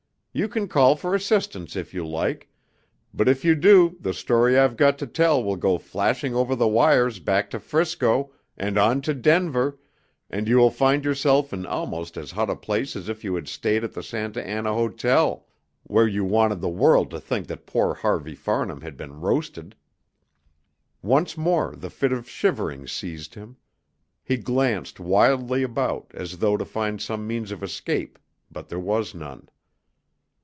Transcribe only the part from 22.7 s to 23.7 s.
seized him.